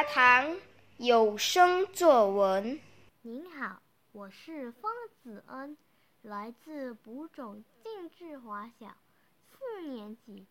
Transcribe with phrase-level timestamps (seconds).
[0.00, 0.56] 杂堂
[0.96, 2.80] 有声作文。
[3.20, 3.82] 您好，
[4.12, 4.90] 我是方
[5.22, 5.76] 子恩，
[6.22, 8.96] 来自卜种静智华小
[9.50, 10.46] 四年级。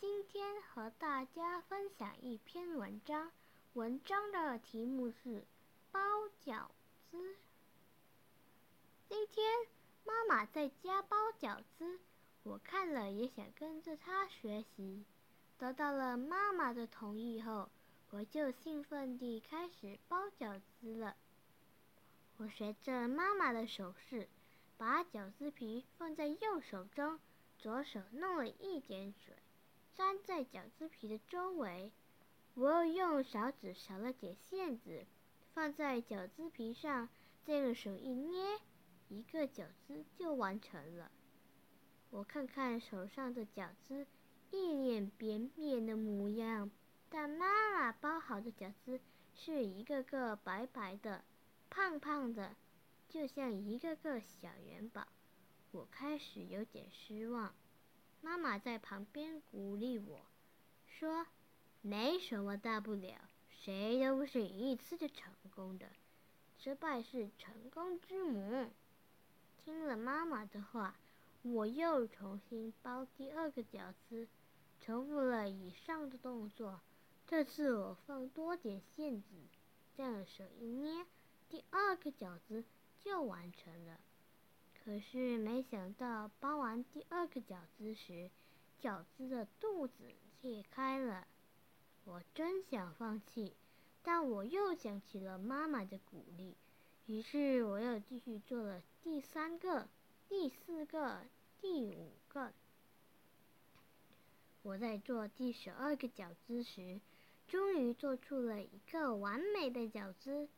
[0.00, 3.30] 今天和大家分享一篇文章，
[3.74, 5.44] 文章的题目是
[5.92, 6.00] 包
[6.44, 6.66] 饺
[7.12, 7.36] 子。
[9.08, 9.46] 今天
[10.04, 12.00] 妈妈在家包饺子，
[12.42, 15.04] 我看了也想跟着她学习。
[15.56, 17.70] 得到了妈妈的同意后，
[18.12, 21.16] 我就兴奋地开始包饺子了。
[22.36, 24.28] 我学着妈妈的手势，
[24.76, 27.18] 把饺子皮放在右手中，
[27.58, 29.34] 左手弄了一点水，
[29.96, 31.90] 粘在饺子皮的周围。
[32.52, 35.06] 我又用勺子少了点馅子，
[35.54, 37.08] 放在饺子皮上，
[37.46, 38.60] 再用手一捏，
[39.08, 41.10] 一个饺子就完成了。
[42.10, 44.06] 我看看手上的饺子。
[44.54, 45.50] 一脸扁，
[48.32, 48.98] 好的饺子
[49.34, 51.22] 是一个个白白的、
[51.68, 52.56] 胖胖的，
[53.06, 55.06] 就像一个个小元宝。
[55.70, 57.54] 我开始有点失望。
[58.22, 60.22] 妈妈在旁边鼓励我
[60.86, 61.26] 说
[61.82, 63.18] ：“没什么大不了，
[63.50, 65.86] 谁都不是一次就成功的，
[66.56, 68.70] 失败是成功之母。”
[69.62, 70.96] 听了妈妈的话，
[71.42, 74.26] 我又重新包第二个饺子。
[74.80, 76.80] 重复了以上的动作，
[77.26, 79.28] 这次我放多点馅子，
[79.96, 81.06] 这样手一捏，
[81.48, 82.64] 第二个饺子
[83.00, 83.98] 就完成了。
[84.84, 88.30] 可是没想到包完第二个饺子时，
[88.80, 89.94] 饺子的肚子
[90.42, 91.26] 裂开了。
[92.04, 93.54] 我真想放弃，
[94.02, 96.56] 但我又想起了妈妈的鼓励，
[97.06, 99.88] 于是我又继续做了第三个、
[100.28, 101.22] 第四个、
[101.60, 102.52] 第五个。
[104.62, 107.00] 我在做第十二个饺子时，
[107.48, 110.48] 终于做出了一个完美的饺子，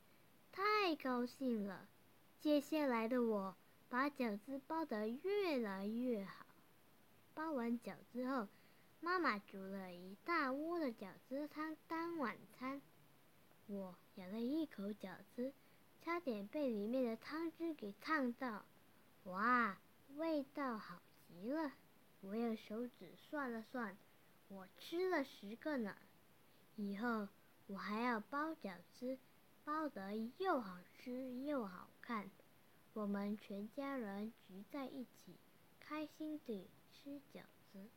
[0.53, 1.89] 太高兴了！
[2.39, 3.57] 接下来的我
[3.89, 6.45] 把饺子包得越来越好。
[7.33, 8.47] 包完饺子后，
[9.01, 12.83] 妈妈煮了一大锅的饺子汤当晚餐。
[13.67, 15.55] 我咬了一口饺子，
[16.03, 18.67] 差点被里面的汤汁给烫到。
[19.25, 19.79] 哇，
[20.17, 21.73] 味道好极了！
[22.27, 23.97] 我用手指算了算，
[24.49, 25.95] 我吃了十个呢。
[26.77, 27.29] 以后
[27.67, 29.19] 我还要包饺子，
[29.65, 32.31] 包得又好吃又好看。
[32.95, 35.37] 我们全家人聚在一起，
[35.81, 37.43] 开心地吃饺
[37.73, 37.89] 子。